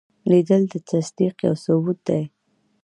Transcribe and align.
لیدل 0.29 0.61
د 0.73 0.75
تصدیق 0.89 1.35
یو 1.47 1.55
ثبوت 1.63 1.99
دی 2.07 2.23